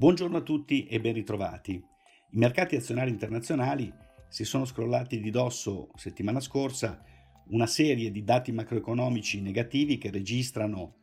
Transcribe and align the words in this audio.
Buongiorno 0.00 0.38
a 0.38 0.40
tutti 0.40 0.86
e 0.86 0.98
ben 0.98 1.12
ritrovati. 1.12 1.72
I 1.72 2.38
mercati 2.38 2.74
azionari 2.74 3.10
internazionali 3.10 3.92
si 4.30 4.44
sono 4.44 4.64
scrollati 4.64 5.20
di 5.20 5.28
dosso 5.28 5.90
settimana 5.94 6.40
scorsa 6.40 7.04
una 7.48 7.66
serie 7.66 8.10
di 8.10 8.24
dati 8.24 8.50
macroeconomici 8.50 9.42
negativi 9.42 9.98
che 9.98 10.10
registrano 10.10 10.94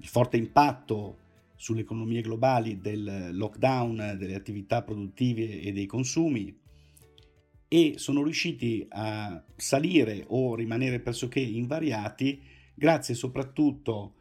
il 0.00 0.06
forte 0.06 0.36
impatto 0.36 1.20
sulle 1.54 1.80
economie 1.80 2.20
globali 2.20 2.78
del 2.78 3.30
lockdown 3.34 4.16
delle 4.18 4.34
attività 4.34 4.82
produttive 4.82 5.58
e 5.62 5.72
dei 5.72 5.86
consumi 5.86 6.54
e 7.68 7.94
sono 7.96 8.22
riusciti 8.22 8.86
a 8.90 9.42
salire 9.56 10.26
o 10.28 10.54
rimanere 10.54 11.00
pressoché 11.00 11.40
invariati 11.40 12.38
grazie 12.74 13.14
soprattutto 13.14 14.15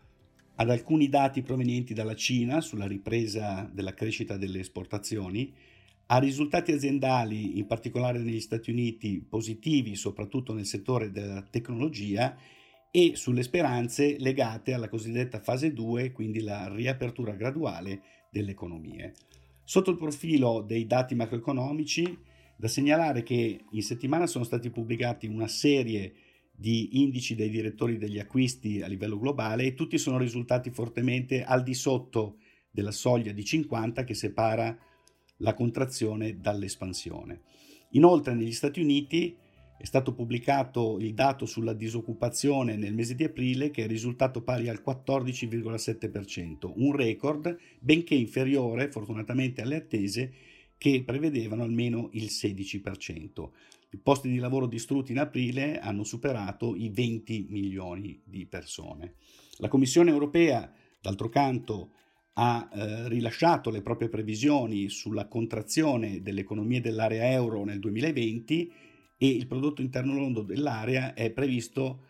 ad 0.55 0.69
alcuni 0.69 1.09
dati 1.09 1.41
provenienti 1.41 1.93
dalla 1.93 2.15
Cina 2.15 2.61
sulla 2.61 2.87
ripresa 2.87 3.69
della 3.71 3.93
crescita 3.93 4.37
delle 4.37 4.59
esportazioni, 4.59 5.53
a 6.07 6.19
risultati 6.19 6.71
aziendali, 6.71 7.57
in 7.57 7.65
particolare 7.65 8.19
negli 8.19 8.39
Stati 8.39 8.69
Uniti, 8.69 9.25
positivi 9.27 9.95
soprattutto 9.95 10.53
nel 10.53 10.65
settore 10.65 11.11
della 11.11 11.41
tecnologia 11.41 12.37
e 12.91 13.13
sulle 13.15 13.43
speranze 13.43 14.15
legate 14.19 14.73
alla 14.73 14.87
cosiddetta 14.87 15.39
fase 15.39 15.73
2, 15.73 16.11
quindi 16.11 16.41
la 16.41 16.73
riapertura 16.73 17.33
graduale 17.33 18.01
delle 18.29 18.51
economie. 18.51 19.13
Sotto 19.63 19.89
il 19.89 19.97
profilo 19.97 20.61
dei 20.61 20.85
dati 20.85 21.15
macroeconomici, 21.15 22.17
da 22.55 22.67
segnalare 22.67 23.23
che 23.23 23.65
in 23.69 23.81
settimana 23.81 24.27
sono 24.27 24.45
stati 24.45 24.69
pubblicati 24.69 25.27
una 25.27 25.47
serie 25.47 26.01
di 26.01 26.24
di 26.55 27.01
indici 27.01 27.35
dei 27.35 27.49
direttori 27.49 27.97
degli 27.97 28.19
acquisti 28.19 28.81
a 28.81 28.87
livello 28.87 29.19
globale 29.19 29.63
e 29.63 29.73
tutti 29.73 29.97
sono 29.97 30.17
risultati 30.17 30.69
fortemente 30.69 31.43
al 31.43 31.63
di 31.63 31.73
sotto 31.73 32.37
della 32.71 32.91
soglia 32.91 33.31
di 33.31 33.43
50 33.43 34.03
che 34.03 34.13
separa 34.13 34.77
la 35.37 35.53
contrazione 35.53 36.39
dall'espansione. 36.39 37.41
Inoltre 37.91 38.33
negli 38.33 38.53
Stati 38.53 38.79
Uniti 38.81 39.35
è 39.77 39.83
stato 39.83 40.13
pubblicato 40.13 40.97
il 40.99 41.13
dato 41.13 41.45
sulla 41.45 41.73
disoccupazione 41.73 42.77
nel 42.77 42.93
mese 42.93 43.15
di 43.15 43.25
aprile 43.25 43.71
che 43.71 43.83
è 43.83 43.87
risultato 43.87 44.41
pari 44.41 44.69
al 44.69 44.81
14,7%, 44.85 46.71
un 46.75 46.95
record 46.95 47.57
benché 47.79 48.15
inferiore 48.15 48.89
fortunatamente 48.89 49.61
alle 49.61 49.75
attese 49.75 50.33
che 50.77 51.03
prevedevano 51.05 51.63
almeno 51.63 52.09
il 52.13 52.25
16%. 52.25 53.49
I 53.91 53.97
posti 53.97 54.29
di 54.29 54.37
lavoro 54.37 54.67
distrutti 54.67 55.11
in 55.11 55.19
aprile 55.19 55.79
hanno 55.79 56.03
superato 56.03 56.75
i 56.75 56.89
20 56.89 57.47
milioni 57.49 58.21
di 58.23 58.45
persone. 58.45 59.15
La 59.57 59.69
Commissione 59.69 60.11
europea, 60.11 60.71
d'altro 60.99 61.29
canto, 61.29 61.91
ha 62.33 62.69
eh, 62.71 63.07
rilasciato 63.07 63.69
le 63.69 63.81
proprie 63.81 64.09
previsioni 64.09 64.89
sulla 64.89 65.27
contrazione 65.27 66.21
delle 66.21 66.41
economie 66.41 66.81
dell'area 66.81 67.31
euro 67.31 67.63
nel 67.63 67.79
2020 67.79 68.71
e 69.17 69.27
il 69.27 69.47
prodotto 69.47 69.81
interno 69.81 70.13
lordo 70.13 70.41
dell'area 70.41 71.13
è 71.13 71.31
previsto 71.31 72.01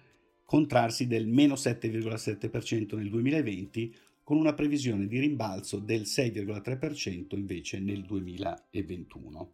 contrarsi 0.44 1.06
del 1.06 1.28
meno 1.28 1.54
7,7% 1.54 2.96
nel 2.96 3.10
2020 3.10 3.96
con 4.26 4.38
una 4.38 4.54
previsione 4.54 5.06
di 5.06 5.20
rimbalzo 5.20 5.78
del 5.78 6.02
6,3% 6.02 7.38
invece 7.38 7.80
nel 7.80 8.04
2021. 8.04 9.52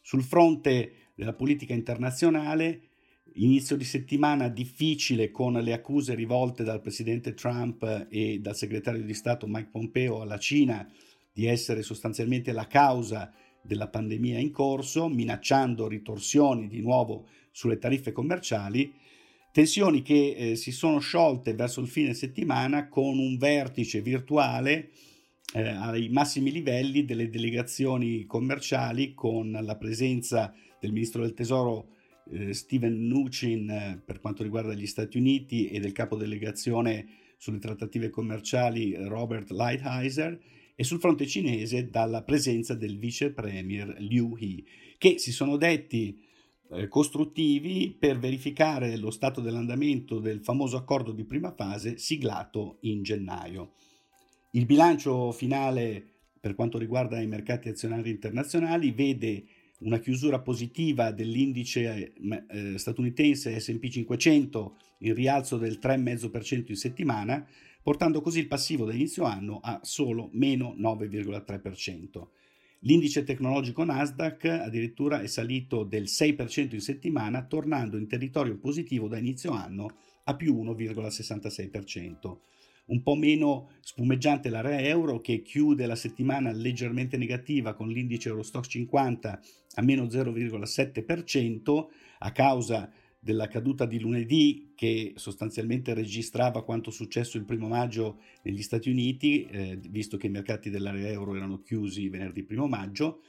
Sul 0.00 0.22
fronte 0.22 1.10
della 1.14 1.34
politica 1.34 1.74
internazionale, 1.74 2.80
inizio 3.34 3.76
di 3.76 3.84
settimana 3.84 4.48
difficile 4.48 5.30
con 5.30 5.52
le 5.52 5.74
accuse 5.74 6.14
rivolte 6.14 6.64
dal 6.64 6.80
presidente 6.80 7.34
Trump 7.34 8.06
e 8.08 8.38
dal 8.40 8.56
segretario 8.56 9.02
di 9.02 9.12
Stato 9.12 9.46
Mike 9.46 9.68
Pompeo 9.70 10.22
alla 10.22 10.38
Cina 10.38 10.90
di 11.30 11.44
essere 11.44 11.82
sostanzialmente 11.82 12.52
la 12.52 12.66
causa 12.66 13.30
della 13.60 13.88
pandemia 13.88 14.38
in 14.38 14.52
corso, 14.52 15.06
minacciando 15.06 15.86
ritorsioni 15.86 16.66
di 16.66 16.80
nuovo 16.80 17.28
sulle 17.50 17.76
tariffe 17.76 18.10
commerciali, 18.12 18.90
tensioni 19.56 20.02
che 20.02 20.34
eh, 20.36 20.54
si 20.54 20.70
sono 20.70 20.98
sciolte 20.98 21.54
verso 21.54 21.80
il 21.80 21.88
fine 21.88 22.12
settimana 22.12 22.88
con 22.88 23.18
un 23.18 23.38
vertice 23.38 24.02
virtuale 24.02 24.90
eh, 25.54 25.62
ai 25.62 26.10
massimi 26.10 26.52
livelli 26.52 27.06
delle 27.06 27.30
delegazioni 27.30 28.26
commerciali 28.26 29.14
con 29.14 29.58
la 29.62 29.76
presenza 29.76 30.52
del 30.78 30.92
ministro 30.92 31.22
del 31.22 31.32
tesoro 31.32 31.88
eh, 32.30 32.52
Steven 32.52 32.92
Mnuchin 32.92 33.70
eh, 33.70 34.02
per 34.04 34.20
quanto 34.20 34.42
riguarda 34.42 34.74
gli 34.74 34.86
Stati 34.86 35.16
Uniti 35.16 35.68
e 35.68 35.80
del 35.80 35.92
capo 35.92 36.16
delegazione 36.16 37.06
sulle 37.38 37.58
trattative 37.58 38.10
commerciali 38.10 38.94
Robert 38.94 39.50
Lighthizer 39.52 40.38
e 40.74 40.84
sul 40.84 41.00
fronte 41.00 41.26
cinese 41.26 41.88
dalla 41.88 42.22
presenza 42.22 42.74
del 42.74 42.98
vice 42.98 43.32
premier 43.32 43.96
Liu 44.00 44.36
He 44.38 44.62
che 44.98 45.18
si 45.18 45.32
sono 45.32 45.56
detti 45.56 46.25
eh, 46.70 46.88
costruttivi 46.88 47.96
per 47.98 48.18
verificare 48.18 48.96
lo 48.96 49.10
stato 49.10 49.40
dell'andamento 49.40 50.18
del 50.18 50.40
famoso 50.42 50.76
accordo 50.76 51.12
di 51.12 51.24
prima 51.24 51.52
fase 51.52 51.98
siglato 51.98 52.78
in 52.80 53.02
gennaio. 53.02 53.72
Il 54.52 54.66
bilancio 54.66 55.32
finale 55.32 56.04
per 56.40 56.54
quanto 56.54 56.78
riguarda 56.78 57.20
i 57.20 57.26
mercati 57.26 57.68
azionari 57.68 58.10
internazionali 58.10 58.92
vede 58.92 59.44
una 59.80 59.98
chiusura 59.98 60.40
positiva 60.40 61.10
dell'indice 61.10 62.14
eh, 62.48 62.78
statunitense 62.78 63.58
SP 63.60 63.88
500 63.88 64.76
in 65.00 65.14
rialzo 65.14 65.58
del 65.58 65.78
3,5% 65.82 66.64
in 66.68 66.76
settimana, 66.76 67.46
portando 67.82 68.20
così 68.20 68.38
il 68.38 68.46
passivo 68.46 68.84
da 68.84 68.94
inizio 68.94 69.24
anno 69.24 69.60
a 69.62 69.80
solo 69.82 70.30
meno 70.32 70.74
9,3%. 70.78 72.28
L'indice 72.80 73.24
tecnologico 73.24 73.84
Nasdaq 73.84 74.44
addirittura 74.44 75.20
è 75.20 75.26
salito 75.26 75.82
del 75.82 76.04
6% 76.04 76.74
in 76.74 76.80
settimana, 76.80 77.44
tornando 77.44 77.96
in 77.96 78.06
territorio 78.06 78.58
positivo 78.58 79.08
da 79.08 79.18
inizio 79.18 79.52
anno 79.52 79.96
a 80.24 80.36
più 80.36 80.62
1,66%. 80.62 82.38
Un 82.86 83.02
po' 83.02 83.16
meno 83.16 83.70
spumeggiante 83.80 84.48
l'area 84.48 84.80
euro 84.80 85.20
che 85.20 85.42
chiude 85.42 85.86
la 85.86 85.96
settimana 85.96 86.52
leggermente 86.52 87.16
negativa 87.16 87.74
con 87.74 87.88
l'indice 87.88 88.28
Eurostock 88.28 88.66
50 88.68 89.40
a 89.74 89.82
meno 89.82 90.04
0,7% 90.04 91.86
a 92.18 92.32
causa 92.32 92.92
della 93.26 93.48
caduta 93.48 93.86
di 93.86 93.98
lunedì 93.98 94.70
che 94.76 95.14
sostanzialmente 95.16 95.94
registrava 95.94 96.62
quanto 96.62 96.92
successo 96.92 97.36
il 97.36 97.44
primo 97.44 97.66
maggio 97.66 98.20
negli 98.42 98.62
Stati 98.62 98.88
Uniti, 98.88 99.44
eh, 99.46 99.80
visto 99.90 100.16
che 100.16 100.28
i 100.28 100.30
mercati 100.30 100.70
dell'area 100.70 101.08
euro 101.08 101.34
erano 101.34 101.60
chiusi 101.60 102.08
venerdì 102.08 102.44
primo 102.44 102.68
maggio, 102.68 103.22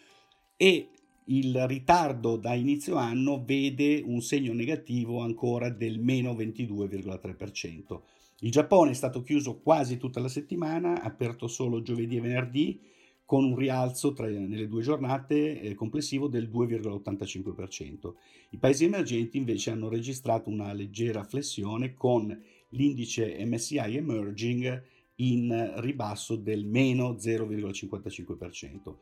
e 0.55 0.89
il 1.25 1.65
ritardo 1.65 2.37
da 2.37 2.53
inizio 2.53 2.95
anno 2.97 3.43
vede 3.43 4.03
un 4.05 4.21
segno 4.21 4.53
negativo 4.53 5.21
ancora 5.21 5.71
del 5.71 5.99
meno 5.99 6.33
22,3%. 6.33 8.01
Il 8.41 8.51
Giappone 8.51 8.91
è 8.91 8.93
stato 8.93 9.23
chiuso 9.23 9.57
quasi 9.61 9.97
tutta 9.97 10.19
la 10.19 10.29
settimana, 10.29 11.01
aperto 11.01 11.47
solo 11.47 11.81
giovedì 11.81 12.17
e 12.17 12.21
venerdì, 12.21 12.79
con 13.27 13.43
un 13.43 13.57
rialzo 13.57 14.13
tra, 14.13 14.25
nelle 14.25 14.69
due 14.69 14.81
giornate 14.81 15.59
eh, 15.59 15.73
complessivo 15.73 16.29
del 16.29 16.49
2,85%. 16.49 18.13
I 18.51 18.57
paesi 18.57 18.85
emergenti 18.85 19.35
invece 19.35 19.69
hanno 19.69 19.89
registrato 19.89 20.49
una 20.49 20.71
leggera 20.71 21.25
flessione 21.25 21.93
con 21.93 22.41
l'indice 22.69 23.35
MSCI 23.45 23.97
Emerging 23.97 24.81
in 25.15 25.73
ribasso 25.79 26.37
del 26.37 26.65
meno 26.65 27.15
0,55%. 27.15 28.95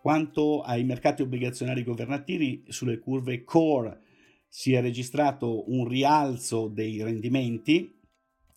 Quanto 0.00 0.62
ai 0.62 0.82
mercati 0.82 1.20
obbligazionari 1.20 1.84
governativi, 1.84 2.64
sulle 2.68 2.98
curve 2.98 3.44
core 3.44 4.00
si 4.48 4.72
è 4.72 4.80
registrato 4.80 5.70
un 5.70 5.86
rialzo 5.86 6.68
dei 6.68 7.02
rendimenti 7.02 7.94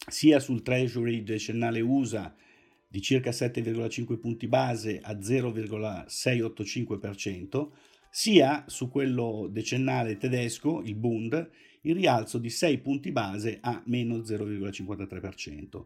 sia 0.08 0.40
sul 0.40 0.62
Treasury 0.62 1.24
decennale 1.24 1.82
USA 1.82 2.34
di 2.90 3.02
circa 3.02 3.30
7,5 3.30 4.20
punti 4.20 4.48
base 4.48 5.00
a 5.02 5.14
0,685%, 5.14 7.70
sia 8.10 8.66
su 8.68 8.90
quello 8.90 9.48
decennale 9.52 10.18
tedesco, 10.18 10.82
il 10.84 10.96
Bund, 10.96 11.50
il 11.82 11.96
rialzo 11.96 12.40
di 12.40 12.50
6 12.50 12.80
punti 12.80 13.12
base 13.12 13.60
a 13.62 13.80
meno 13.86 14.18
0,53%. 14.18 15.84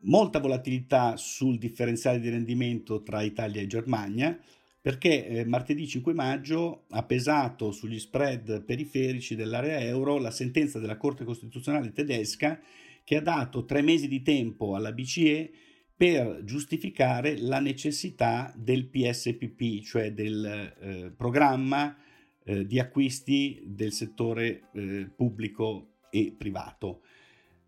Molta 0.00 0.40
volatilità 0.40 1.16
sul 1.16 1.56
differenziale 1.56 2.18
di 2.18 2.28
rendimento 2.28 3.00
tra 3.02 3.22
Italia 3.22 3.62
e 3.62 3.68
Germania, 3.68 4.36
perché 4.80 5.26
eh, 5.26 5.44
martedì 5.44 5.86
5 5.86 6.12
maggio 6.14 6.86
ha 6.90 7.04
pesato 7.04 7.70
sugli 7.70 8.00
spread 8.00 8.64
periferici 8.64 9.36
dell'area 9.36 9.78
euro 9.80 10.18
la 10.18 10.32
sentenza 10.32 10.80
della 10.80 10.96
Corte 10.96 11.22
Costituzionale 11.24 11.92
tedesca 11.92 12.60
che 13.04 13.16
ha 13.16 13.20
dato 13.20 13.64
tre 13.64 13.82
mesi 13.82 14.08
di 14.08 14.22
tempo 14.22 14.74
alla 14.74 14.92
BCE 14.92 15.52
per 15.98 16.44
giustificare 16.44 17.36
la 17.38 17.58
necessità 17.58 18.54
del 18.56 18.86
PSPP, 18.86 19.82
cioè 19.82 20.12
del 20.12 20.44
eh, 20.80 21.12
programma 21.16 21.96
eh, 22.44 22.64
di 22.64 22.78
acquisti 22.78 23.60
del 23.66 23.90
settore 23.90 24.68
eh, 24.74 25.10
pubblico 25.14 25.94
e 26.08 26.32
privato. 26.38 27.02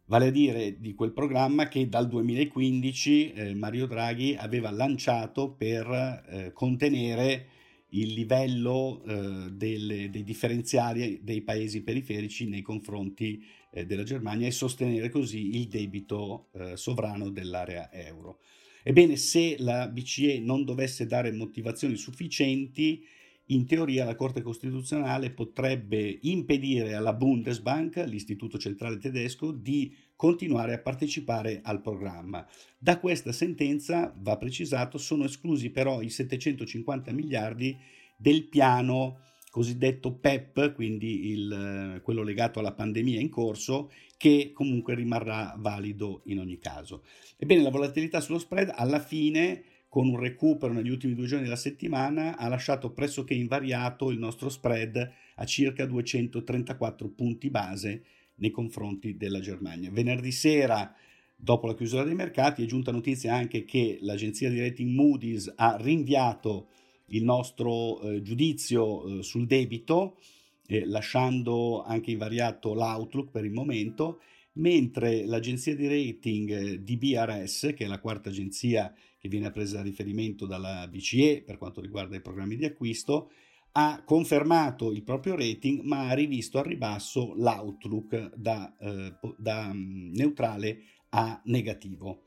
vale 0.05 0.29
a 0.29 0.31
dire 0.31 0.79
di 0.79 0.95
quel 0.95 1.13
programma 1.13 1.67
che 1.67 1.89
dal 1.89 2.07
2015 2.07 3.33
eh, 3.33 3.55
Mario 3.55 3.87
Draghi 3.87 4.37
aveva 4.37 4.71
lanciato 4.71 5.51
per 5.51 5.87
eh, 6.29 6.53
contenere 6.53 7.47
il 7.91 8.13
livello 8.13 9.03
eh, 9.03 9.51
delle, 9.51 10.09
dei 10.09 10.23
differenziali 10.23 11.19
dei 11.25 11.43
paesi 11.43 11.83
periferici 11.83 12.49
nei 12.49 12.63
confronti 12.63 13.45
della 13.71 14.03
Germania 14.03 14.47
e 14.47 14.53
sostenere 14.53 15.09
così 15.09 15.57
il 15.57 15.69
debito 15.69 16.49
eh, 16.53 16.77
sovrano 16.77 17.31
dell'area 17.31 17.93
euro. 17.93 18.41
Ebbene, 18.83 19.17
se 19.17 19.57
la 19.59 19.89
BCE 19.89 20.41
non 20.41 20.65
dovesse 20.65 21.07
dare 21.07 21.33
motivazioni 21.33 21.97
sufficienti, 21.97 23.05
in 23.51 23.67
teoria 23.67 24.05
la 24.05 24.15
Corte 24.15 24.43
Costituzionale 24.43 25.31
potrebbe 25.31 26.19
impedire 26.23 26.95
alla 26.95 27.13
Bundesbank, 27.13 27.97
l'istituto 28.07 28.59
centrale 28.59 28.99
tedesco, 28.99 29.51
di 29.51 29.95
continuare 30.15 30.75
a 30.75 30.79
partecipare 30.79 31.61
al 31.63 31.81
programma. 31.81 32.47
Da 32.79 32.99
questa 32.99 33.33
sentenza, 33.33 34.15
va 34.19 34.37
precisato, 34.37 34.99
sono 34.99 35.25
esclusi 35.25 35.71
però 35.71 36.01
i 36.01 36.11
750 36.11 37.13
miliardi 37.13 37.77
del 38.17 38.49
piano 38.49 39.19
cosiddetto 39.51 40.15
PEP, 40.15 40.75
quindi 40.75 41.31
il, 41.31 42.01
quello 42.03 42.23
legato 42.23 42.61
alla 42.61 42.73
pandemia 42.73 43.21
in 43.21 43.29
corso, 43.29 43.91
che 44.17 44.53
comunque 44.55 44.95
rimarrà 44.95 45.55
valido 45.59 46.23
in 46.27 46.39
ogni 46.39 46.59
caso. 46.59 47.03
Ebbene, 47.37 47.63
la 47.63 47.71
volatilità 47.71 48.21
sullo 48.21 48.39
spread 48.39 48.73
alla 48.75 49.01
fine 49.01 49.65
con 49.89 50.07
un 50.07 50.21
recupero 50.21 50.73
negli 50.73 50.89
ultimi 50.89 51.15
due 51.15 51.27
giorni 51.27 51.45
della 51.45 51.57
settimana, 51.57 52.37
ha 52.39 52.47
lasciato 52.47 52.93
pressoché 52.93 53.35
invariato 53.35 54.13
il 54.13 54.19
nostro 54.21 54.49
spread 54.49 55.13
a 55.35 55.45
circa 55.45 55.85
234 55.85 57.09
punti 57.09 57.51
base 57.51 58.05
nei 58.37 58.53
confronti 58.53 59.17
della 59.17 59.41
Germania. 59.41 59.91
Venerdì 59.91 60.31
sera, 60.31 60.95
dopo 61.35 61.67
la 61.67 61.75
chiusura 61.75 62.05
dei 62.05 62.15
mercati, 62.15 62.63
è 62.63 62.67
giunta 62.67 62.93
notizia 62.93 63.35
anche 63.35 63.65
che 63.65 63.99
l'agenzia 64.03 64.49
di 64.49 64.61
rating 64.61 64.95
Moody's 64.95 65.53
ha 65.57 65.77
rinviato 65.81 66.69
il 67.11 67.25
nostro 67.25 68.01
eh, 68.01 68.23
giudizio 68.23 69.19
eh, 69.19 69.23
sul 69.23 69.47
debito, 69.47 70.19
eh, 70.67 70.85
lasciando 70.87 71.83
anche 71.83 72.11
invariato 72.11 72.75
l'outlook 72.75 73.31
per 73.31 73.45
il 73.45 73.53
momento, 73.53 74.21
mentre 74.55 75.25
l'agenzia 75.27 75.75
di 75.75 75.87
rating 75.87 76.51
eh, 76.51 76.83
di 76.83 76.97
BRS, 76.97 77.73
che 77.77 77.85
è 77.85 77.87
la 77.87 78.01
quarta 78.01 78.29
agenzia 78.29 78.93
che 79.19 79.29
viene 79.29 79.51
presa 79.51 79.81
a 79.81 79.83
riferimento 79.83 80.47
dalla 80.47 80.89
BCE 80.89 81.43
per 81.45 81.59
quanto 81.59 81.81
riguarda 81.81 82.17
i 82.17 82.23
programmi 82.23 82.57
di 82.57 82.65
acquisto, 82.65 83.31
ha 83.73 84.03
confermato 84.05 84.91
il 84.91 85.03
proprio 85.03 85.37
rating 85.37 85.83
ma 85.83 86.09
ha 86.09 86.15
rivisto 86.15 86.59
al 86.59 86.65
ribasso 86.65 87.35
l'outlook 87.37 88.35
da, 88.35 88.75
eh, 88.81 89.15
da 89.37 89.73
mm, 89.73 90.13
neutrale 90.15 90.83
a 91.11 91.41
negativo. 91.45 92.25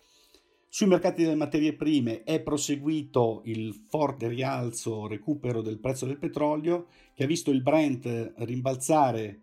Sui 0.75 0.87
mercati 0.87 1.21
delle 1.21 1.35
materie 1.35 1.75
prime 1.75 2.23
è 2.23 2.41
proseguito 2.41 3.43
il 3.45 3.75
forte 3.89 4.27
rialzo, 4.27 5.05
recupero 5.05 5.61
del 5.61 5.77
prezzo 5.77 6.07
del 6.07 6.17
petrolio 6.17 6.87
che 7.13 7.25
ha 7.25 7.27
visto 7.27 7.51
il 7.51 7.61
Brent 7.61 8.33
rimbalzare 8.37 9.41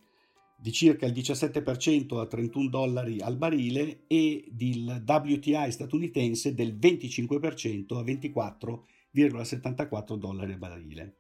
di 0.57 0.73
circa 0.73 1.07
il 1.07 1.13
17% 1.13 2.19
a 2.19 2.27
31 2.27 2.69
dollari 2.69 3.21
al 3.21 3.37
barile 3.37 4.01
e 4.09 4.45
il 4.59 5.05
WTI 5.07 5.71
statunitense 5.71 6.53
del 6.53 6.77
25% 6.77 7.97
a 7.97 8.03
24,74 8.03 10.17
dollari 10.17 10.51
al 10.51 10.59
barile. 10.59 11.15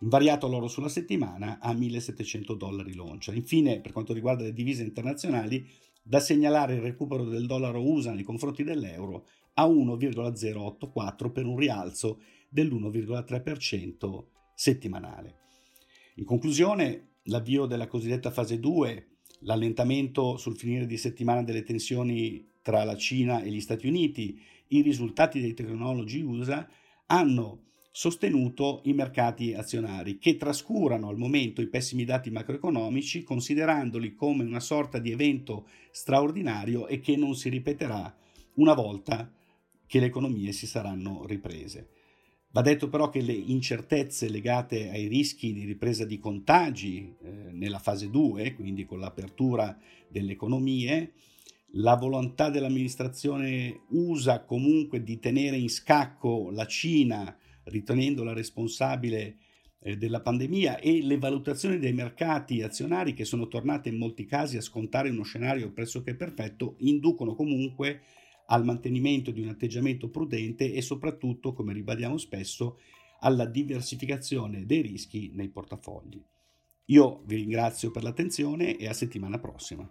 Invariato 0.00 0.46
l'oro 0.46 0.68
sulla 0.68 0.90
settimana 0.90 1.58
a 1.58 1.72
1700 1.72 2.52
dollari 2.52 2.92
l'oncia. 2.92 3.32
Infine, 3.32 3.80
per 3.80 3.92
quanto 3.92 4.12
riguarda 4.12 4.42
le 4.42 4.52
divise 4.52 4.82
internazionali, 4.82 5.66
da 6.06 6.20
segnalare 6.20 6.74
il 6.74 6.82
recupero 6.82 7.24
del 7.24 7.46
dollaro 7.46 7.82
USA 7.82 8.12
nei 8.12 8.24
confronti 8.24 8.62
dell'euro 8.62 9.24
a 9.54 9.66
1,084 9.66 11.30
per 11.30 11.46
un 11.46 11.56
rialzo 11.56 12.20
dell'1,3% 12.48 14.24
settimanale. 14.54 15.38
In 16.16 16.24
conclusione, 16.24 17.08
l'avvio 17.24 17.66
della 17.66 17.86
cosiddetta 17.86 18.30
fase 18.30 18.60
2, 18.60 19.08
l'allentamento 19.40 20.36
sul 20.36 20.56
finire 20.56 20.86
di 20.86 20.96
settimana 20.96 21.42
delle 21.42 21.62
tensioni 21.62 22.46
tra 22.62 22.84
la 22.84 22.96
Cina 22.96 23.42
e 23.42 23.50
gli 23.50 23.60
Stati 23.60 23.86
Uniti, 23.86 24.40
i 24.68 24.82
risultati 24.82 25.40
dei 25.40 25.54
tecnologi 25.54 26.22
USA 26.22 26.68
hanno 27.06 27.64
sostenuto 27.90 28.80
i 28.84 28.92
mercati 28.92 29.54
azionari 29.54 30.18
che 30.18 30.36
trascurano 30.36 31.08
al 31.08 31.16
momento 31.16 31.60
i 31.60 31.68
pessimi 31.68 32.04
dati 32.04 32.28
macroeconomici 32.28 33.22
considerandoli 33.22 34.14
come 34.14 34.42
una 34.42 34.58
sorta 34.58 34.98
di 34.98 35.12
evento 35.12 35.68
straordinario 35.92 36.88
e 36.88 36.98
che 36.98 37.16
non 37.16 37.36
si 37.36 37.48
ripeterà 37.50 38.12
una 38.54 38.74
volta 38.74 39.30
che 39.86 40.00
le 40.00 40.06
economie 40.06 40.52
si 40.52 40.66
saranno 40.66 41.24
riprese. 41.26 41.88
Va 42.54 42.62
detto 42.62 42.88
però 42.88 43.08
che 43.08 43.20
le 43.20 43.32
incertezze 43.32 44.28
legate 44.28 44.88
ai 44.88 45.08
rischi 45.08 45.52
di 45.52 45.64
ripresa 45.64 46.04
di 46.04 46.20
contagi 46.20 47.12
eh, 47.20 47.50
nella 47.50 47.80
fase 47.80 48.10
2, 48.10 48.54
quindi 48.54 48.84
con 48.84 49.00
l'apertura 49.00 49.76
delle 50.08 50.32
economie, 50.32 51.14
la 51.72 51.96
volontà 51.96 52.50
dell'amministrazione 52.50 53.80
USA 53.88 54.44
comunque 54.44 55.02
di 55.02 55.18
tenere 55.18 55.56
in 55.56 55.68
scacco 55.68 56.50
la 56.52 56.64
Cina, 56.66 57.36
ritenendola 57.64 58.32
responsabile 58.32 59.38
eh, 59.80 59.96
della 59.96 60.20
pandemia, 60.20 60.78
e 60.78 61.02
le 61.02 61.18
valutazioni 61.18 61.80
dei 61.80 61.92
mercati 61.92 62.62
azionari 62.62 63.14
che 63.14 63.24
sono 63.24 63.48
tornate 63.48 63.88
in 63.88 63.96
molti 63.96 64.26
casi 64.26 64.56
a 64.56 64.62
scontare 64.62 65.10
uno 65.10 65.24
scenario 65.24 65.72
pressoché 65.72 66.14
perfetto, 66.14 66.76
inducono 66.78 67.34
comunque 67.34 68.02
al 68.46 68.64
mantenimento 68.64 69.30
di 69.30 69.40
un 69.40 69.48
atteggiamento 69.48 70.08
prudente 70.08 70.72
e 70.72 70.82
soprattutto, 70.82 71.52
come 71.52 71.72
ribadiamo 71.72 72.18
spesso, 72.18 72.78
alla 73.20 73.46
diversificazione 73.46 74.66
dei 74.66 74.82
rischi 74.82 75.30
nei 75.32 75.48
portafogli. 75.48 76.22
Io 76.86 77.22
vi 77.24 77.36
ringrazio 77.36 77.90
per 77.90 78.02
l'attenzione 78.02 78.76
e 78.76 78.86
a 78.86 78.92
settimana 78.92 79.38
prossima. 79.38 79.90